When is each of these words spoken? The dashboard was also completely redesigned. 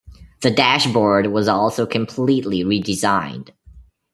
The 0.41 0.49
dashboard 0.49 1.27
was 1.27 1.47
also 1.47 1.85
completely 1.85 2.63
redesigned. 2.63 3.49